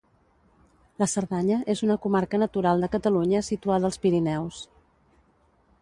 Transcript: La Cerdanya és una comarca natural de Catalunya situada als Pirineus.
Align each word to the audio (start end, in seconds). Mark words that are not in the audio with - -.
La 1.03 1.07
Cerdanya 1.11 1.59
és 1.75 1.83
una 1.87 1.99
comarca 2.07 2.41
natural 2.47 2.87
de 2.87 2.91
Catalunya 2.97 3.45
situada 3.53 3.89
als 3.91 4.03
Pirineus. 4.07 4.65